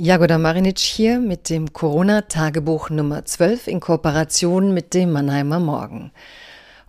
Jagoda 0.00 0.38
Marinic 0.38 0.78
hier 0.78 1.18
mit 1.18 1.50
dem 1.50 1.72
Corona-Tagebuch 1.72 2.88
Nummer 2.88 3.24
12 3.24 3.66
in 3.66 3.80
Kooperation 3.80 4.72
mit 4.72 4.94
dem 4.94 5.10
Mannheimer 5.10 5.58
Morgen. 5.58 6.12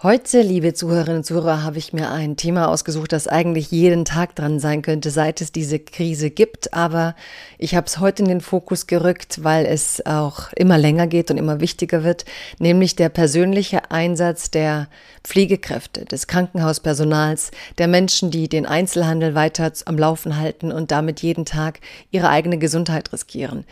Heute, 0.01 0.41
liebe 0.43 0.73
Zuhörerinnen 0.73 1.17
und 1.17 1.23
Zuhörer, 1.25 1.61
habe 1.61 1.77
ich 1.77 1.91
mir 1.91 2.09
ein 2.09 2.37
Thema 2.37 2.69
ausgesucht, 2.69 3.11
das 3.11 3.27
eigentlich 3.27 3.69
jeden 3.69 4.05
Tag 4.05 4.33
dran 4.33 4.57
sein 4.61 4.81
könnte, 4.81 5.11
seit 5.11 5.41
es 5.41 5.51
diese 5.51 5.77
Krise 5.77 6.29
gibt. 6.29 6.73
Aber 6.73 7.17
ich 7.57 7.75
habe 7.75 7.85
es 7.85 7.99
heute 7.99 8.23
in 8.23 8.29
den 8.29 8.39
Fokus 8.39 8.87
gerückt, 8.87 9.43
weil 9.43 9.65
es 9.65 10.05
auch 10.05 10.53
immer 10.53 10.77
länger 10.77 11.05
geht 11.07 11.31
und 11.31 11.37
immer 11.37 11.59
wichtiger 11.59 12.05
wird, 12.05 12.23
nämlich 12.59 12.95
der 12.95 13.09
persönliche 13.09 13.91
Einsatz 13.91 14.49
der 14.49 14.87
Pflegekräfte, 15.25 16.05
des 16.05 16.27
Krankenhauspersonals, 16.27 17.51
der 17.77 17.89
Menschen, 17.89 18.31
die 18.31 18.47
den 18.47 18.65
Einzelhandel 18.65 19.35
weiter 19.35 19.69
am 19.83 19.97
Laufen 19.97 20.37
halten 20.37 20.71
und 20.71 20.91
damit 20.91 21.21
jeden 21.23 21.43
Tag 21.43 21.81
ihre 22.09 22.29
eigene 22.29 22.57
Gesundheit 22.57 23.11
riskieren. 23.11 23.65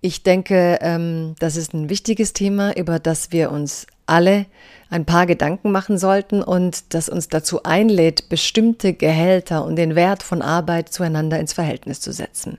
Ich 0.00 0.22
denke, 0.22 0.78
ähm, 0.80 1.34
das 1.40 1.56
ist 1.56 1.74
ein 1.74 1.88
wichtiges 1.88 2.34
Thema, 2.34 2.76
über 2.76 3.00
das 3.00 3.32
wir 3.32 3.50
uns 3.50 3.88
alle 4.12 4.46
ein 4.90 5.06
paar 5.06 5.24
Gedanken 5.24 5.72
machen 5.72 5.96
sollten 5.96 6.42
und 6.42 6.94
das 6.94 7.08
uns 7.08 7.28
dazu 7.28 7.62
einlädt, 7.62 8.28
bestimmte 8.28 8.92
Gehälter 8.92 9.64
und 9.64 9.76
den 9.76 9.94
Wert 9.94 10.22
von 10.22 10.42
Arbeit 10.42 10.90
zueinander 10.90 11.40
ins 11.40 11.54
Verhältnis 11.54 12.00
zu 12.00 12.12
setzen. 12.12 12.58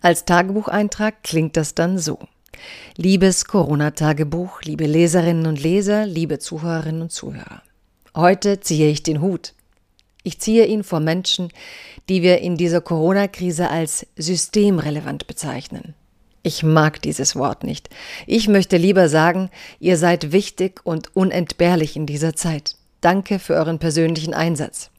Als 0.00 0.24
Tagebucheintrag 0.24 1.22
klingt 1.22 1.58
das 1.58 1.74
dann 1.74 1.98
so. 1.98 2.18
Liebes 2.96 3.44
Corona-Tagebuch, 3.44 4.62
liebe 4.62 4.86
Leserinnen 4.86 5.46
und 5.46 5.62
Leser, 5.62 6.06
liebe 6.06 6.38
Zuhörerinnen 6.38 7.02
und 7.02 7.12
Zuhörer. 7.12 7.62
Heute 8.16 8.60
ziehe 8.60 8.88
ich 8.88 9.02
den 9.02 9.20
Hut. 9.20 9.52
Ich 10.22 10.40
ziehe 10.40 10.64
ihn 10.64 10.84
vor 10.84 11.00
Menschen, 11.00 11.50
die 12.08 12.22
wir 12.22 12.38
in 12.38 12.56
dieser 12.56 12.80
Corona-Krise 12.80 13.68
als 13.68 14.06
systemrelevant 14.16 15.26
bezeichnen. 15.26 15.94
Ich 16.46 16.62
mag 16.62 17.00
dieses 17.00 17.36
Wort 17.36 17.64
nicht. 17.64 17.88
Ich 18.26 18.48
möchte 18.48 18.76
lieber 18.76 19.08
sagen, 19.08 19.48
ihr 19.80 19.96
seid 19.96 20.30
wichtig 20.30 20.82
und 20.84 21.16
unentbehrlich 21.16 21.96
in 21.96 22.04
dieser 22.04 22.36
Zeit. 22.36 22.76
Danke 23.00 23.38
für 23.38 23.54
euren 23.54 23.78
persönlichen 23.78 24.34
Einsatz. 24.34 24.90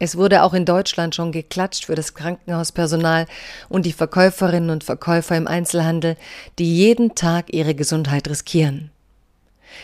Es 0.00 0.16
wurde 0.16 0.42
auch 0.42 0.52
in 0.52 0.64
Deutschland 0.64 1.14
schon 1.14 1.30
geklatscht 1.30 1.84
für 1.84 1.94
das 1.94 2.14
Krankenhauspersonal 2.14 3.26
und 3.68 3.86
die 3.86 3.92
Verkäuferinnen 3.92 4.70
und 4.70 4.82
Verkäufer 4.82 5.36
im 5.36 5.46
Einzelhandel, 5.46 6.16
die 6.58 6.76
jeden 6.76 7.14
Tag 7.14 7.54
ihre 7.54 7.76
Gesundheit 7.76 8.28
riskieren. 8.28 8.90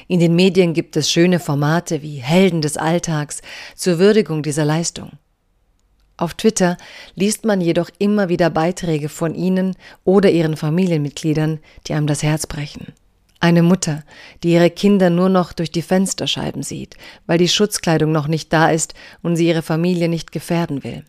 In 0.09 0.19
den 0.19 0.35
Medien 0.35 0.75
gibt 0.75 0.97
es 0.97 1.13
schöne 1.13 1.39
Formate 1.39 2.03
wie 2.03 2.17
Helden 2.17 2.61
des 2.61 2.77
Alltags 2.77 3.41
zur 3.77 4.01
Würdigung 4.01 4.43
dieser 4.43 4.65
Leistung. 4.65 5.13
Auf 6.17 6.35
Twitter 6.35 6.77
liest 7.15 7.45
man 7.45 7.61
jedoch 7.61 7.91
immer 7.99 8.29
wieder 8.29 8.49
Beiträge 8.49 9.09
von 9.09 9.35
ihnen 9.35 9.77
oder 10.05 10.31
ihren 10.31 10.57
Familienmitgliedern, 10.57 11.59
die 11.87 11.93
einem 11.93 12.07
das 12.07 12.23
Herz 12.23 12.47
brechen. 12.47 12.93
Eine 13.39 13.63
Mutter, 13.63 14.03
die 14.43 14.53
ihre 14.53 14.71
Kinder 14.71 15.11
nur 15.11 15.29
noch 15.29 15.53
durch 15.53 15.71
die 15.71 15.83
Fensterscheiben 15.83 16.63
sieht, 16.63 16.97
weil 17.27 17.37
die 17.37 17.49
Schutzkleidung 17.49 18.11
noch 18.11 18.29
nicht 18.29 18.51
da 18.53 18.71
ist 18.71 18.95
und 19.23 19.37
sie 19.37 19.47
ihre 19.47 19.63
Familie 19.63 20.09
nicht 20.09 20.33
gefährden 20.33 20.85
will. 20.85 21.05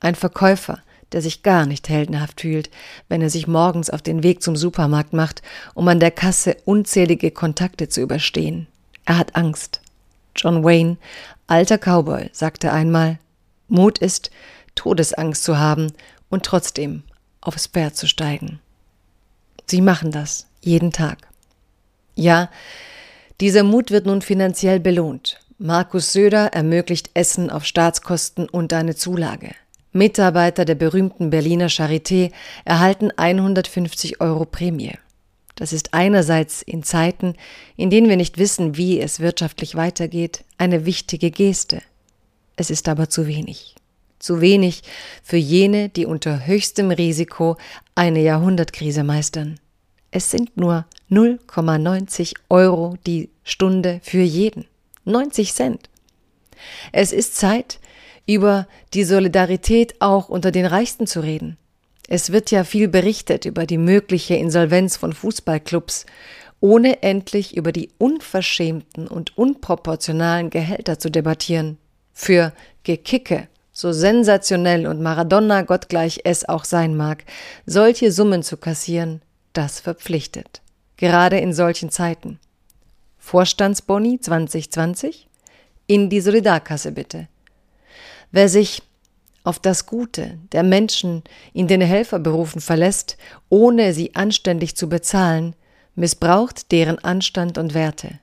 Ein 0.00 0.14
Verkäufer, 0.14 0.80
der 1.12 1.20
sich 1.20 1.42
gar 1.42 1.66
nicht 1.66 1.88
heldenhaft 1.90 2.40
fühlt, 2.40 2.70
wenn 3.08 3.20
er 3.20 3.30
sich 3.30 3.46
morgens 3.46 3.90
auf 3.90 4.00
den 4.00 4.22
Weg 4.22 4.42
zum 4.42 4.56
Supermarkt 4.56 5.12
macht, 5.12 5.42
um 5.74 5.86
an 5.86 6.00
der 6.00 6.10
Kasse 6.10 6.56
unzählige 6.64 7.30
Kontakte 7.30 7.88
zu 7.90 8.00
überstehen. 8.00 8.66
Er 9.04 9.18
hat 9.18 9.36
Angst. 9.36 9.80
John 10.34 10.64
Wayne, 10.64 10.96
alter 11.46 11.78
Cowboy, 11.78 12.30
sagte 12.32 12.72
einmal, 12.72 13.18
Mut 13.68 13.98
ist, 13.98 14.30
Todesangst 14.74 15.44
zu 15.44 15.58
haben 15.58 15.92
und 16.28 16.44
trotzdem 16.44 17.02
aufs 17.40 17.66
Pferd 17.66 17.96
zu 17.96 18.06
steigen. 18.06 18.60
Sie 19.66 19.80
machen 19.80 20.10
das 20.10 20.46
jeden 20.60 20.92
Tag. 20.92 21.28
Ja, 22.14 22.50
dieser 23.40 23.62
Mut 23.62 23.90
wird 23.90 24.06
nun 24.06 24.22
finanziell 24.22 24.80
belohnt. 24.80 25.40
Markus 25.58 26.12
Söder 26.12 26.52
ermöglicht 26.52 27.10
Essen 27.14 27.50
auf 27.50 27.64
Staatskosten 27.64 28.48
und 28.48 28.72
eine 28.72 28.94
Zulage. 28.94 29.52
Mitarbeiter 29.92 30.64
der 30.64 30.74
berühmten 30.74 31.30
Berliner 31.30 31.68
Charité 31.68 32.32
erhalten 32.64 33.10
150 33.16 34.20
Euro 34.20 34.44
Prämie. 34.44 34.98
Das 35.54 35.72
ist 35.72 35.94
einerseits 35.94 36.62
in 36.62 36.82
Zeiten, 36.82 37.34
in 37.76 37.90
denen 37.90 38.08
wir 38.08 38.16
nicht 38.16 38.38
wissen, 38.38 38.76
wie 38.76 39.00
es 39.00 39.20
wirtschaftlich 39.20 39.76
weitergeht, 39.76 40.44
eine 40.58 40.84
wichtige 40.84 41.30
Geste. 41.30 41.80
Es 42.56 42.70
ist 42.70 42.88
aber 42.88 43.08
zu 43.08 43.26
wenig. 43.26 43.74
Zu 44.18 44.40
wenig 44.40 44.82
für 45.22 45.36
jene, 45.36 45.88
die 45.88 46.06
unter 46.06 46.46
höchstem 46.46 46.90
Risiko 46.90 47.56
eine 47.94 48.22
Jahrhundertkrise 48.22 49.04
meistern. 49.04 49.58
Es 50.10 50.30
sind 50.30 50.56
nur 50.56 50.86
0,90 51.10 52.34
Euro 52.48 52.96
die 53.06 53.30
Stunde 53.42 54.00
für 54.02 54.22
jeden. 54.22 54.66
90 55.04 55.52
Cent. 55.52 55.90
Es 56.92 57.12
ist 57.12 57.36
Zeit, 57.36 57.80
über 58.26 58.66
die 58.94 59.04
Solidarität 59.04 59.96
auch 60.00 60.28
unter 60.28 60.50
den 60.50 60.64
Reichsten 60.64 61.06
zu 61.06 61.20
reden. 61.20 61.58
Es 62.08 62.32
wird 62.32 62.50
ja 62.50 62.64
viel 62.64 62.88
berichtet 62.88 63.44
über 63.44 63.66
die 63.66 63.78
mögliche 63.78 64.36
Insolvenz 64.36 64.96
von 64.96 65.12
Fußballclubs, 65.12 66.06
ohne 66.60 67.02
endlich 67.02 67.56
über 67.56 67.72
die 67.72 67.90
unverschämten 67.98 69.08
und 69.08 69.36
unproportionalen 69.36 70.48
Gehälter 70.48 70.98
zu 70.98 71.10
debattieren 71.10 71.78
für 72.14 72.52
Gekicke, 72.84 73.48
so 73.72 73.92
sensationell 73.92 74.86
und 74.86 75.02
Maradona 75.02 75.62
gottgleich 75.62 76.20
es 76.24 76.48
auch 76.48 76.64
sein 76.64 76.96
mag, 76.96 77.24
solche 77.66 78.12
Summen 78.12 78.42
zu 78.42 78.56
kassieren, 78.56 79.20
das 79.52 79.80
verpflichtet. 79.80 80.62
Gerade 80.96 81.38
in 81.38 81.52
solchen 81.52 81.90
Zeiten. 81.90 82.38
Vorstandsboni 83.18 84.20
2020? 84.20 85.28
In 85.86 86.08
die 86.08 86.20
Solidarkasse 86.20 86.92
bitte. 86.92 87.28
Wer 88.30 88.48
sich 88.48 88.82
auf 89.42 89.58
das 89.58 89.86
Gute 89.86 90.38
der 90.52 90.62
Menschen 90.62 91.22
in 91.52 91.68
den 91.68 91.80
Helferberufen 91.80 92.60
verlässt, 92.60 93.16
ohne 93.48 93.92
sie 93.92 94.14
anständig 94.14 94.76
zu 94.76 94.88
bezahlen, 94.88 95.54
missbraucht 95.94 96.72
deren 96.72 96.98
Anstand 97.00 97.58
und 97.58 97.74
Werte 97.74 98.20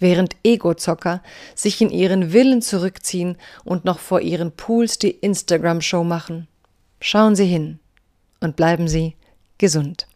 während 0.00 0.34
Ego-Zocker 0.42 1.22
sich 1.54 1.80
in 1.80 1.90
ihren 1.90 2.30
Villen 2.30 2.62
zurückziehen 2.62 3.36
und 3.64 3.84
noch 3.84 4.00
vor 4.00 4.20
ihren 4.20 4.52
Pools 4.52 4.98
die 4.98 5.10
Instagram-Show 5.10 6.02
machen. 6.02 6.48
Schauen 7.00 7.36
Sie 7.36 7.46
hin 7.46 7.78
und 8.40 8.56
bleiben 8.56 8.88
Sie 8.88 9.14
gesund. 9.58 10.06